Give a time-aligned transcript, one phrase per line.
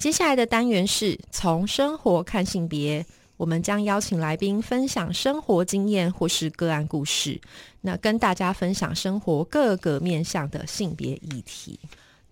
[0.00, 3.04] 接下来的单元是从生活看性别，
[3.36, 7.38] 我们将邀请来宾分享生活经验或是个案故事，
[7.82, 11.78] 那跟大家分享生活各个面向的性别议题。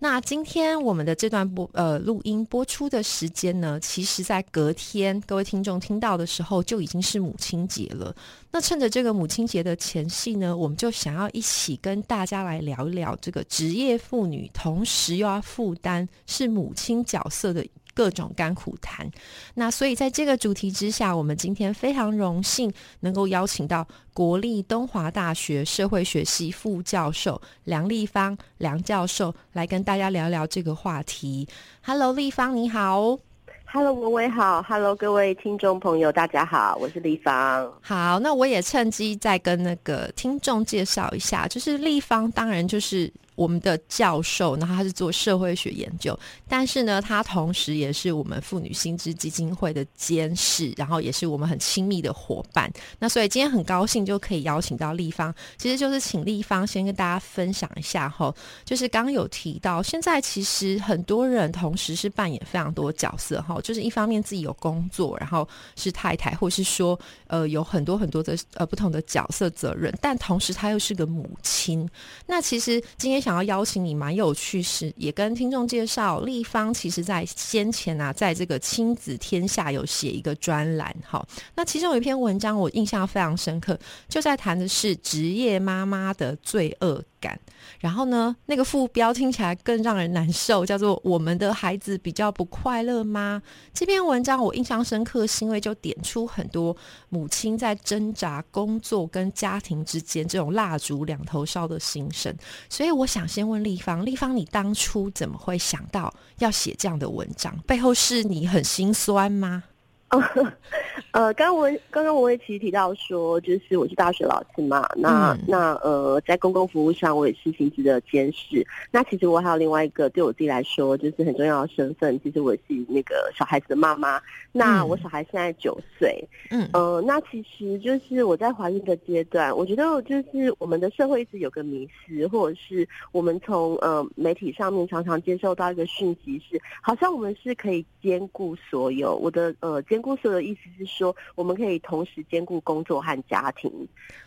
[0.01, 8.15] 那今天我们的这段播呃录音播出的时间呢，其实在隔天各位听众听到的时候就已经是母亲节了。
[8.51, 17.65] 那趁着这个母亲节的前夕呢，我们就想要一起跟大家来聊一聊这个职业妇女，同时又要负担是母亲角色的。
[17.99, 19.11] 各种甘苦谈，
[19.55, 31.45] 那所以在这个主题之下，我们今天非常荣幸能够邀请到国立东华大学社会学系副教授梁立芳梁教授来跟大家聊聊这个话题。
[31.81, 33.19] Hello，立芳你好。
[33.65, 34.63] Hello，文伟好。
[34.63, 37.69] Hello，各位听众朋友，大家好，我是立芳。
[37.81, 43.11] 好，那我也趁机再跟那个听众介绍一下，就是立芳，当然就是。
[43.39, 52.69] 我们的教授，然后他是做社会学研究，但是呢，他同时也是我们妇女新知基金会的监事，然后也是我们很亲密的伙伴。
[52.99, 71.89] 那所以今天很高兴就可以邀请到立方，其实就是请立方先跟大家分享一下哈，就是刚刚有提到，现在其实很多人同时是扮演非常多角色哈，就是一方面自己有工作，然后是太太，或是说呃有很多很多的呃不同的角色责任，但同时他又是个母亲。
[72.27, 73.28] 那其实今天想。
[73.29, 76.19] 想要邀请你，蛮有趣，是也跟听众介绍。
[76.21, 81.23] 立方其实在先前啊，在这个亲子天下有写一个专栏，哈。
[81.55, 87.39] 那其中有一篇文章我印象非常深刻，就在谈的是职业妈妈的罪恶感。
[87.79, 93.41] 然后呢，那个副标听起来更让人难受，叫做“我们的孩子比较不快乐吗？”
[93.73, 96.75] 这篇文章我印象深刻，是因为就点出很多
[97.09, 102.35] 母亲在挣扎工作跟家庭之间这种蜡烛两头烧的心声。
[102.69, 107.57] 所以我想先问立方，立方，你当初怎么会想到要写这样的文章？
[107.67, 109.63] 背后是你很心酸吗？
[111.11, 118.65] 呃，刚刚我刚刚我也其实提到说，就是我是大学老师嘛，那那呃，在公共服务上我也是行职的监视。
[118.89, 124.19] 那其实我还有另外一个对我自己来说就是很重要的身份，其实我是那个小孩子的妈妈。
[124.51, 139.98] 那我小孩现在九岁，嗯呃，那其实就是我在怀孕的阶段，我觉得就是我们的社会一直有个迷失，或者是我们从呃媒体上面常常接受到一个讯息是，好像我们是可以兼顾所有我的呃兼。
[140.01, 143.71] 顾的意思是说，我们可以同时兼顾工作和家庭。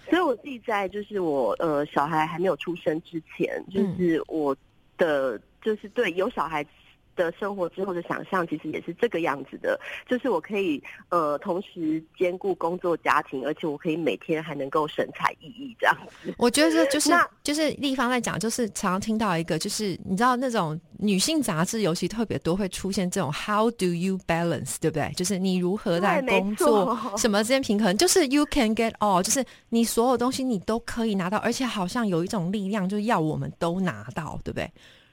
[0.09, 4.57] 所以我自己在就是我呃小孩还没有出生之前，就是我
[4.97, 6.65] 的就是对有小孩。
[7.17, 9.79] 的生活之后的想象，其实也是这个样子的，
[10.09, 16.35] 就是我可以呃同时兼顾工作家庭，而且我可以每天还能够神采奕奕这样子。
[16.39, 17.11] 我觉得就是
[17.43, 25.13] 就是立方在讲，就是常常听到一个，就是你知道那种女性杂志，尤其特别多会出现这种 How do you balance，对不对？
[25.15, 27.97] 就是你如何在工作什么之间平衡？
[27.97, 34.71] 就是 You can get all，就是你所有东西你都可以拿到，而且好像有一种力量，就是要我们都拿到，对不对？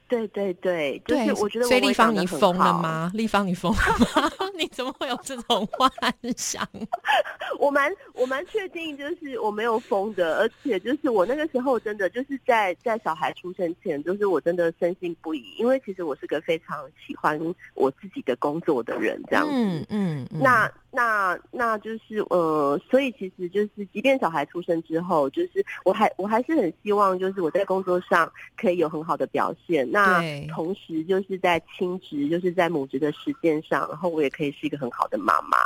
[0.10, 1.66] 对对对，就是我觉得。
[1.66, 3.12] 所以立方你疯了吗？
[3.14, 4.30] 立方你疯了吗？
[4.58, 5.90] 你怎么会有这种幻
[6.36, 6.68] 想？
[7.60, 17.40] 我蛮我蛮确定，就是我没有疯的，而且就是我那个时候真的就是在在小孩出生前，就是我真的深信不疑，因为其实我是个非常喜欢
[17.76, 19.52] 我自己的工作的人，这样子。
[19.54, 20.28] 嗯嗯。
[20.32, 29.90] 那那那就是呃，所以其实就是，即便小孩出生之后，就是我还我还是很希望，就是我在工作上可以有很好的表现。
[29.92, 35.58] 那那同时就是在亲职，就是在母职的实践上，然后我也可以是一个很好的妈妈。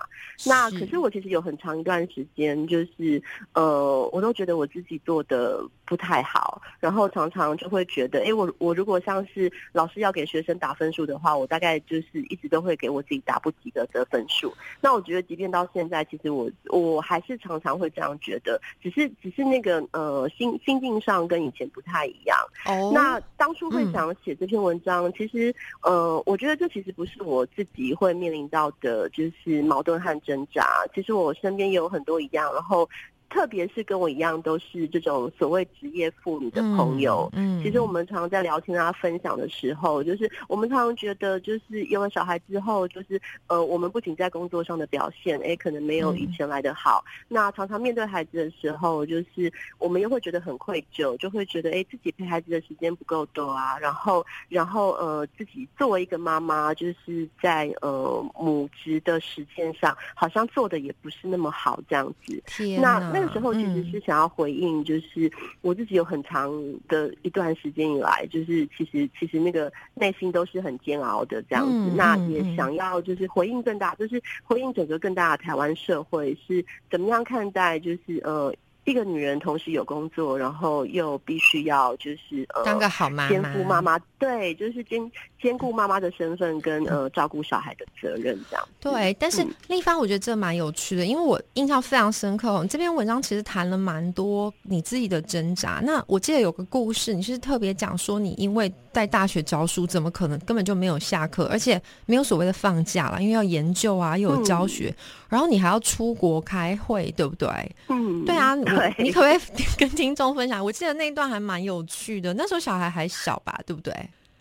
[0.45, 3.21] 那可是我其实有很长一段时间，就是
[3.53, 14.53] 呃，我都觉得我自己做的不太好，然后常常就会觉得，哎，我我如果像是老师要给学生打分数的话，我大概就是一直都会给我自己打不及格的分数。
[14.81, 22.37] 那我觉得，即便到现在，其实我我还是常常会这样觉得，只是只是那个呃心心境上跟以前不太一样。
[22.65, 24.13] 哦，那当初会想。
[24.23, 30.85] 写这篇文章，其实，呃，我觉得这其实不是我自己会面临到的，就是矛盾和挣扎。
[30.93, 32.87] 其实我身边也有很多一样，然后
[33.33, 47.03] 特别是跟我一样都是这种所谓职业妇女的朋友，嗯，其实我们常常在聊天啊、分享的时候，就是我们常常觉得，就是有了小孩之后，就是呃，我们不仅在工作上的表现，哎，可能没有以前来的好。
[47.27, 53.79] 那常常面对孩子的时候，就是我们又会觉得很愧疚，就会觉得，哎，自己陪孩子的时间不够多啊。
[53.79, 62.43] 然后，然后呃，自己作为一个妈妈，就是在呃母职的时间上，好像做的也不是那么好，这样子。
[62.79, 65.31] 那那个时候其实是想要回应，就是
[65.61, 66.51] 我自己有很长
[66.87, 71.93] 的一段时间以来，就是其实其实那个内心都是很煎熬的这样子。
[71.95, 78.53] 那也想要就是回应更大，就是回应整个更大的台湾社会是怎么样看待，就是呃。
[78.85, 88.67] 一个女人同时有工作，然后又必须要就是呃当个好妈妈，兼顾妈妈对，就是兼兼顾妈妈的身份跟呃照顾小孩的责任这样。
[88.79, 92.65] 对，但是立方我觉得这蛮有趣的，因为我印象非常深刻。
[92.69, 95.81] 这篇文章其实谈了蛮多你自己的挣扎。
[95.83, 104.93] 那我记得有个故事，你是特别讲说你因为在大学教书，怎么可能根本就没有下课，而且没有所谓的放假了，因为要研究啊，又有教学，
[105.27, 107.49] 然后你还要出国开会，对不对？
[107.89, 108.53] 嗯，对啊。
[108.99, 109.39] 你可不可以
[109.77, 110.63] 跟听众分享？
[110.63, 113.91] 我记得那一段还蛮有趣的，那时候小孩还小吧，对不对？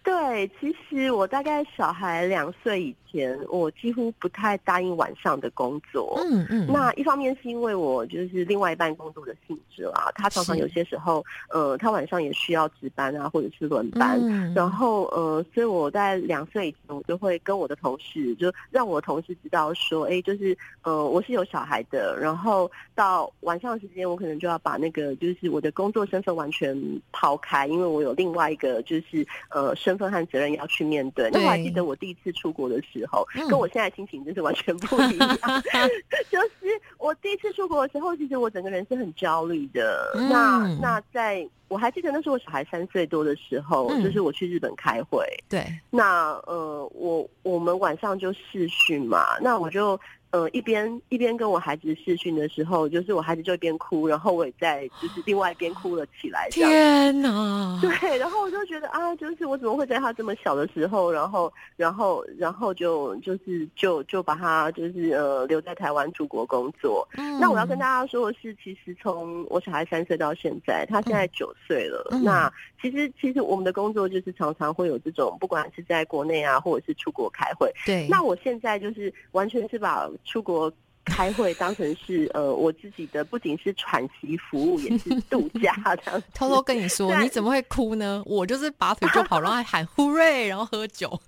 [0.04, 6.18] 对，其实我大概小孩两岁以前，我几乎不太答应晚上的工作。
[6.24, 6.66] 嗯嗯。
[6.66, 14.18] 那一方面是因为我就是另外一半工作的性质啦，他常常有些时候，呃，他晚上也需要值班啊，或者是轮班。
[14.22, 14.52] 嗯。
[14.54, 22.18] 然后呃，所以我在两岁以前，我就会跟我的同事，就让我的同事知道说，哎，就是呃，我是有小孩的。
[22.18, 26.76] 然后到晚上的时间，我可能就要把那个就是我的工作身份完全
[27.12, 31.28] 抛开，因为我有另外一个就是呃身份和责任要去面对。
[31.32, 35.38] 那我还记得我第一次出国的时候，跟我现在心情真是完全不一样。
[36.30, 40.12] 就是我第一次出国的时候，其实我整个人是很焦虑的。
[40.30, 45.26] 那那在我还记得那时候我小孩三岁多的时候，就是我去日本开会。
[45.48, 45.66] 对。
[45.90, 49.98] 那呃，我我们晚上就试训嘛，那我就。
[50.32, 56.48] 呃，一边一边跟我孩子试训的时候，就是我孩子就一边哭，然后我也在就是另外一边哭了起来。
[56.50, 57.78] 天哪！
[57.82, 67.06] 对，然后我就觉得啊，就是我怎么会在他这么小的时候，然后然后然后就就是就就把他就是呃留在台湾出国工作。
[67.38, 72.08] 那我要跟大家说的是，其实从我小孩三岁到现在，他现在九岁了。
[72.24, 72.50] 那
[72.80, 77.70] 其实其实我们的工作就是常常会有这种，不管是在国内啊，或者是出国开会。
[77.84, 78.08] 对。
[78.08, 80.08] 那我现在就是完全是把。
[80.24, 80.72] 出国
[81.04, 85.74] 开会当成是呃我自己的，不仅是喘息服务，也是度假
[86.04, 86.22] 这样。
[86.32, 88.22] 偷偷跟你说，你怎么会哭呢？
[88.24, 91.20] 我就是拔腿就跑，然后还喊 hooray，然后喝酒。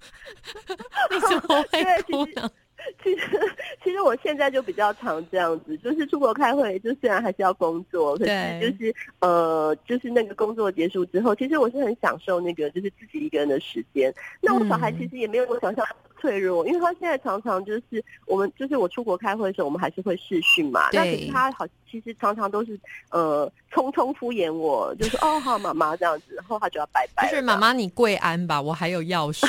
[1.10, 2.48] 你怎么会哭呢？
[3.02, 3.26] 其实
[3.82, 14.14] 其实我现在就比较常这样子，就是出国开会，就虽然还是要工作，可是就是呃就是那个工作结束之后，其实我是很享受那个就是自己一个人的时间。
[14.40, 15.84] 那我小孩其实也没有我想象。
[16.24, 20.88] 脆弱，因为他现在常常就是我们，就是我出国开会的时候，我们还是会视讯嘛。
[20.90, 22.80] 那可是他好，其实常常都是
[23.10, 27.28] 呃，匆匆敷衍我，就是哦，好妈妈这样子，然后他就要拜拜。
[27.28, 29.46] 就是妈妈，你跪安吧，我还有钥匙。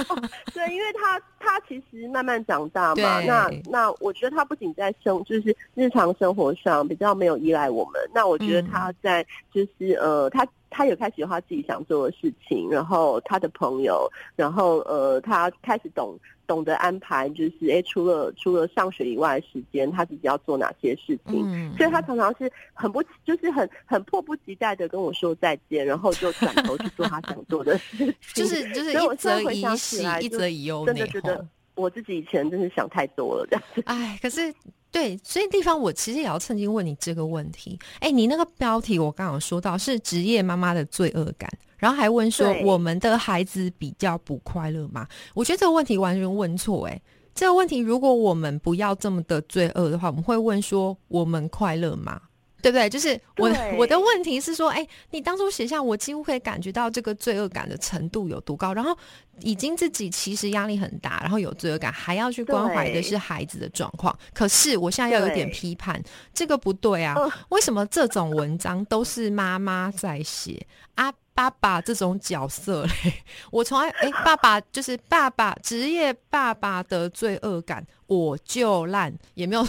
[0.54, 8.00] 对，因为他他其实慢慢长大嘛，那那我觉得他不仅在生，就是日常生活上比较没有依赖我们。
[8.14, 10.46] 那我觉得他在就是呃，他。
[10.76, 14.06] 他有开始有他自己想做的事情，然后他的朋友，
[14.36, 16.14] 然后呃，他开始懂
[16.46, 21.42] 懂得安排，就是哎，除了除了上学以外的时间，他自己要做哪些事情。
[21.46, 28.14] 嗯所以，他常常是很不，就是很很迫不及待的跟我说再见，然后就转头去做他想做的事情。
[28.34, 31.42] 就是就是一则以喜，一则以忧，真的觉得
[31.74, 33.82] 我自己以前真是想太多了，这样子。
[33.86, 34.52] 哎，可是。
[34.90, 37.78] 对，所以地方我其实也要趁机问你这个问题。
[38.00, 45.06] 哎，你那个标题我刚好说到是职业妈妈的罪恶感，然后还问说我们的孩子比较不快乐吗？
[45.34, 46.86] 我觉得这个问题完全问错。
[46.86, 46.98] 哎，
[47.34, 52.20] 这个问题如果我们不要这么的罪恶的话，我们会问说我们快乐吗？
[52.62, 52.88] 对不对？
[52.88, 58.96] 就是我我的问题是说，哎，你当初写下，我几乎可以感觉到这个罪恶感的程度有多高，然后
[59.40, 64.16] 已经自己其实压力很大，然后有罪恶感，还要去关怀的是孩子的状况。
[64.34, 66.02] 可是我现在要有点批判，
[66.34, 67.14] 这个不对啊！
[67.50, 71.12] 为什么这种文章都是妈妈在写啊？
[71.36, 79.62] 爸爸这种角色嘞， 我从来哎，爸爸就是爸爸，职业爸爸的罪恶感，我就烂，也没有，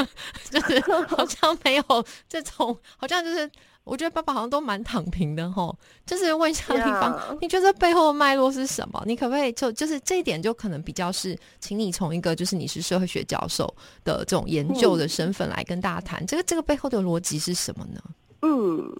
[0.50, 0.78] 就是
[1.08, 1.84] 好像没有
[2.28, 3.50] 这种，好像就是
[3.84, 5.74] 我觉得爸爸好像都蛮躺平的哈。
[6.04, 9.02] 就是问一下地方，你觉得背后的脉络是什么？
[9.06, 13.66] 你可不可以就就是这一点就可能比较是，请你从一个就是你是社会学教授
[14.04, 18.00] 的这种研究的身份来跟大家谈，这个这个背后的逻辑是什么呢？
[18.42, 18.94] 嗯。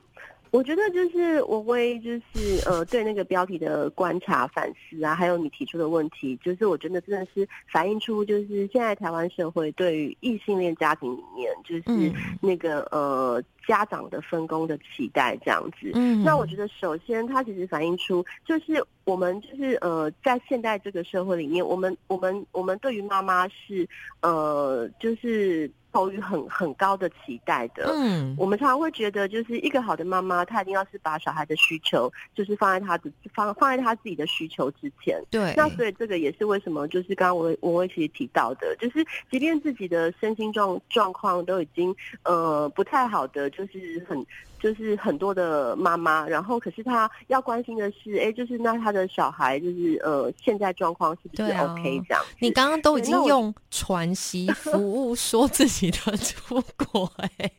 [0.55, 15.91] 我觉得就是我会就是呃对那个标题的观察反思啊，还有你提出的问题，就是我觉得真的是反映出就是现在台湾社会对于异性恋家庭里面就是那个呃家长的分工的期待这样子。
[15.95, 23.89] 嗯，那我觉得首先它其实反映出就是我们就是呃在现代这个社会里面，我们我们我们对于妈妈是
[24.21, 25.69] 呃就是。
[25.95, 35.23] 投予很很高的期待的，嗯，我们常常会觉得，就是一个好的妈妈，她一定要是把小孩的需求，就是放在她的放放在她自己的需求之前。
[35.31, 44.27] 对，那所以这个也是为什么，就是刚刚我我我其实提到的，就是即便自己的身心状状况都已经呃不太好的，就是很。
[44.65, 52.25] 就是很多的妈妈，然后可是她要关心的是，哎，就是那她的小孩，就是呃，现在状况是不是 OK 这样？
[52.39, 57.51] 你刚刚都已经用传习服务说自己的出国，哎，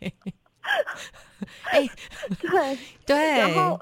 [1.66, 1.88] 哎，
[2.42, 3.80] 对对， 然后。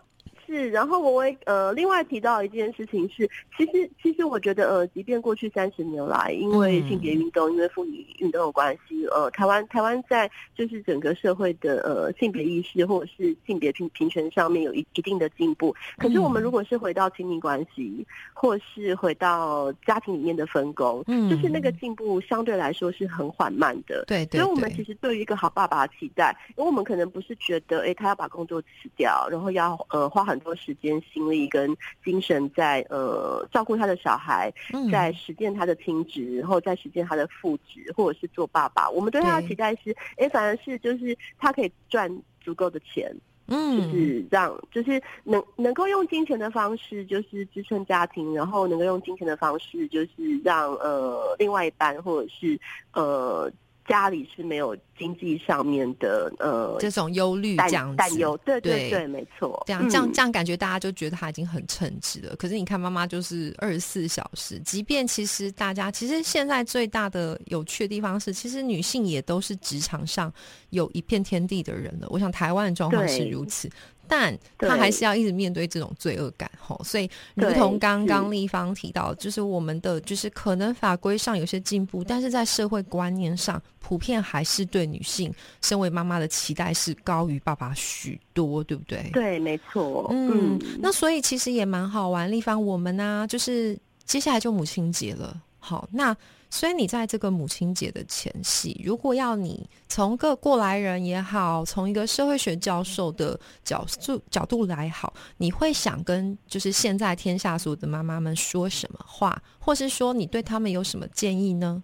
[0.54, 15.76] 是，然后我会呃，另外提到一件事情是，其实其实我觉得呃，即便过去三十年来，因为性别运动，因为妇女运动有关系，呃，台湾台湾在就是整个社会的呃性别意识或者是性别平平权上面有一一定的进步。
[15.98, 24.04] 可是我们如果是回到亲密关系，或是回到家庭里面的分工，嗯，就是那个进步相对来说是很缓慢的。
[24.06, 30.43] 对，所以我们其实对于一个好爸爸的期待，因为我们可能不是觉得，哎，他要把工作辞掉，然后要呃花很。
[30.44, 34.54] 多时间、心力跟精神在呃照顾他的小孩，
[34.92, 38.90] 在实践他的亲职，然后在实践他的父职，或者是做爸爸。
[38.90, 43.12] 我们对他的期待是，哎，反而是就是他可以赚足够的钱，
[43.48, 52.60] 嗯，就是让就是能能够用金钱的方式，就是支撑家庭，然后能够用金钱的方式，就是让呃另外一半或者是
[52.94, 53.52] 呃。
[53.88, 59.62] 家里是没有经济上面的呃这种忧虑这样担忧，对对对，没错。
[59.66, 62.36] 这样这样这样感觉大家就觉得他已经很称职了。
[62.38, 70.32] 可是你看妈妈就是二十四小时，即便其实大家其实现在最大的有趣的地方是，其实女性也都是职场上
[70.70, 72.08] 有一片天地的人了。
[72.10, 73.70] 我想台湾的状况是如此。
[74.14, 89.10] 但他还是要一直面对这种罪恶感，吼，所以如同刚刚立方提到，就是我们的就是可能法规上有些进步，但是在社会观念上，普遍还是对女性身为妈妈的期待是高于爸爸许多，对不对？
[89.14, 90.08] 对，没错。
[90.12, 96.16] 嗯，那所以其实也蛮好玩，立方我们呢，就是接下来就母亲节了，好，那。
[96.54, 111.82] 所以你在这个母亲节的前夕，如果要你从个过来人也好，从一个社会学教授的角度角度来好，你会想跟就是现在天下所有的妈妈们说什么话，或是说你对他们有什么建议呢？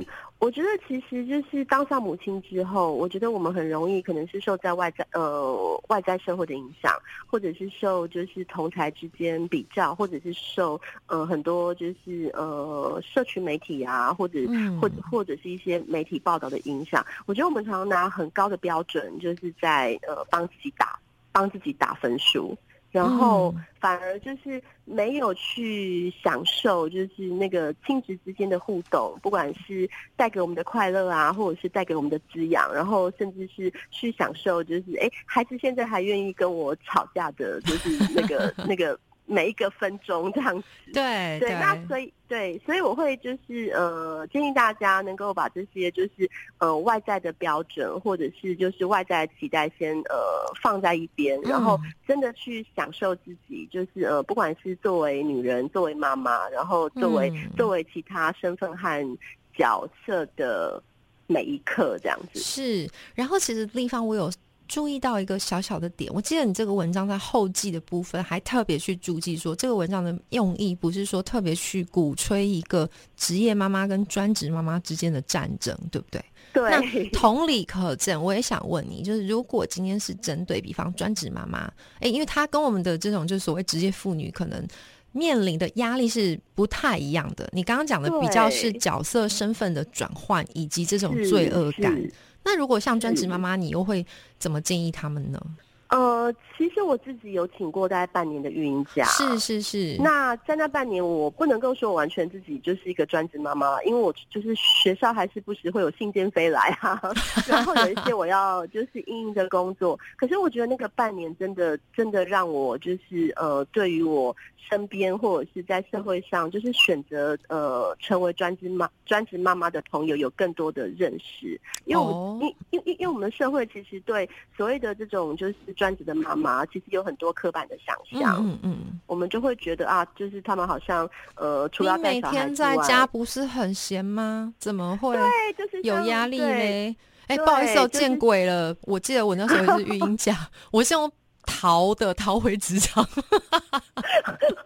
[0.00, 0.06] 嗯。
[0.38, 6.92] 我觉得其实就是当上母亲之后，我觉得我们很容易可能是受在外在呃外在社会的影响，
[7.26, 14.38] 或者是受就是同台之间比较，或者是受呃很多就是呃社群媒体啊，或者
[14.78, 17.04] 或者或者是一些媒体报道的影响。
[17.24, 20.98] 我觉得我们常常拿很高的标准，就是在呃帮自己打
[21.32, 22.54] 帮自己打分数。
[22.96, 29.86] 然后反而就是没有去享受，就是那个亲子之间的互动，不管是
[30.16, 38.98] 带给我们的快乐啊，或者是带给我们的滋养，然后甚至是去享受，就是哎，孩子现在还愿意跟我吵架的，就是那个 那个。
[39.26, 50.16] 每一个分钟这样子，对对，那所以对，所以我会就是呃建议大家能够把这些就是呃外在的标准或者是就是外在的期待先呃
[50.62, 59.18] 放在一边，然后真的去享受自己，就是呃不管是作为女人、作为妈妈，然后作为作为其他身份和
[59.56, 60.82] 角色的
[61.26, 62.38] 每一刻这样子。
[62.38, 64.30] 是，然后其实地方我有。
[64.68, 76.24] 注意到一个小小的点，我记得你这个文章在后记的部分还特别去注记说，这个文章的用意不是说特别去鼓吹一个职业妈妈跟专职妈妈之间的战争，对不对？
[76.52, 76.70] 对。
[76.70, 81.70] 那同理可证，我也想问你，就是如果今天是针对比方专职妈妈，
[82.00, 84.66] 哎，因为她跟我们的这种就是所谓职业妇女可能
[85.12, 87.48] 面临的压力是不太一样的。
[87.52, 92.00] 你刚刚讲的比较是角色身份的转换以及这种罪恶感。
[92.46, 94.06] 那如果像专职妈妈，你又会
[94.38, 95.40] 怎么建议他们呢？
[95.88, 99.96] 呃，其实我自己有请过大概半年的育婴假，是是是。
[100.00, 107.00] 那在那半年，我不能够说完全自己就是一个专职妈妈，因为我就是学校还是不时会有信件飞来哈，
[107.46, 109.96] 然后有一些我要就是应应的工作。
[110.16, 114.34] 可是我觉得那个半年真的真的让我就是呃，对于我
[114.68, 125.54] 身边或者是在社会上就是选择呃成为专职妈专职妈妈的朋友有更多的认识，因为我们因因因因为我们的社会其实对所谓的这种就是。
[125.76, 134.52] 专职的妈妈其实有很多刻板的想象，嗯嗯，我们就会觉得啊，就是他们好像呃，除了每天在家不是很闲吗？
[134.58, 135.14] 怎么会？
[135.14, 136.96] 对，就是有压力嘞。
[137.28, 138.74] 哎，不好意思，我见鬼了！
[138.82, 141.08] 我记得我那时候也是育婴假，我是用。
[141.48, 143.22] 逃的逃回职场，我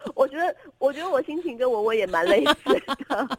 [0.31, 2.73] 觉得，我觉得我心情跟文文也蛮类似
[3.07, 3.37] 的。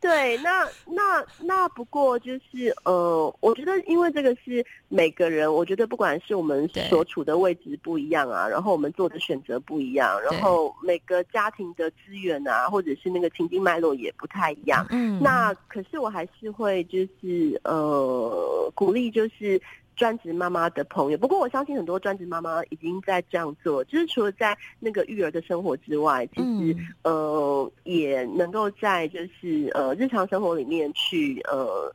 [0.00, 14.86] 对，那那那不过就是呃，我觉得因为这个是每个人，我觉得不管是我们所处的位置不一样啊，然后我们做的选择不一样，然后每个家庭的资源啊，或者是那个情境脉络也不太一样。
[14.90, 19.60] 嗯，那可是我还是会就是呃鼓励就是。
[19.96, 31.92] 专职妈妈的朋友，不过我相信很多专职妈妈已经在这样做，就是除了在那个育儿的生活之外，其实呃也能够在就是呃日常生活里面去呃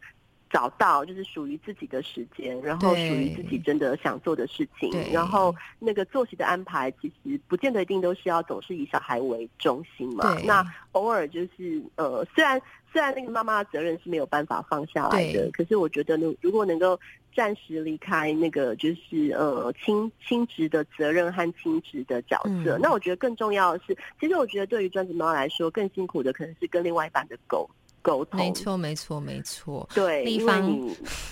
[0.50, 12.62] 找到就是属于自己的时间，然后属于自己真的想做的事情，然后那个作息的安排其实不见得一定都是要总是以小孩为中心嘛，那偶尔就是呃虽然。
[12.92, 17.00] 虽然那个妈妈的责任是没有办法放下来的，可是我觉得呢，如果能够
[17.36, 27.70] 暂时离开那个就是呃亲亲职的责任和亲职的角色，那我觉得更重要的是，其实我觉得对于专职妈妈来说，更辛苦的可能是跟另外一半的沟
[28.02, 28.40] 沟通。
[28.40, 29.88] 没错，没错，没错。
[29.94, 30.90] 对，立方，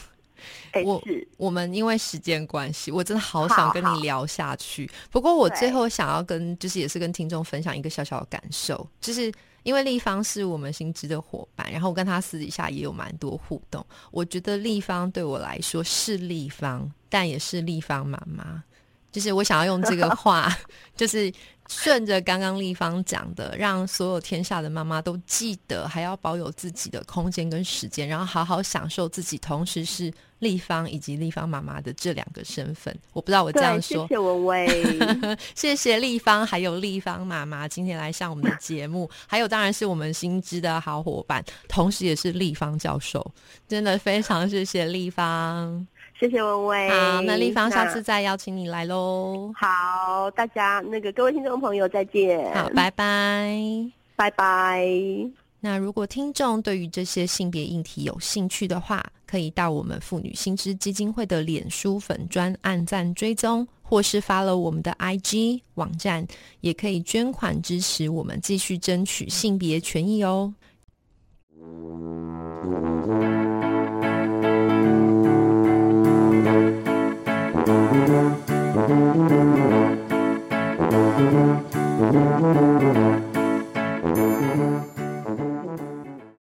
[0.86, 1.04] 我
[1.38, 4.90] 我们因为时间关系，我真的好想跟你聊下去。
[5.12, 9.32] 不过我最后想要跟就是也是跟听众分享一个小小的感受，就是。
[9.68, 13.86] 因为立方是我们新知的伙伴，然后我跟他私底下也有蛮多互动。
[14.12, 18.64] 我觉得立方对我来说是立方，但也是立方妈妈。
[19.12, 20.50] 就是我想要用这个话，
[20.96, 21.30] 就是
[21.68, 30.14] 顺着刚刚立方讲的，让所有天下的妈妈都记得，还要保有自己的空间跟时间，然后好好享受自己，同时是。
[30.40, 34.04] 立方以及立方妈妈的这两个身份，我不知道我这样说。
[34.04, 35.00] 谢谢文威，
[35.56, 43.34] 谢谢立方， 还有立方妈妈今天来上我们的节目，还有当然是我们新知的好伙伴，同时也是立方教授，
[43.68, 45.88] 真的非常谢谢立方，
[46.20, 46.90] 谢谢文威。
[46.90, 49.52] 好，那立方下次再邀请你来喽。
[49.56, 52.52] 好，大家那个各位听众朋友再见。
[52.54, 53.56] 好，拜拜，
[54.16, 54.88] 拜拜。
[55.60, 66.26] 那如果听众对于这些性别议题有兴趣的话，可以到我们妇女新知基金会的脸书粉专按赞追踪，或是发了我们的 IG 网站，
[66.62, 70.54] 也可以捐款支持我们继续争取性别权益哦。
[77.68, 78.48] Thank
[82.96, 83.17] you.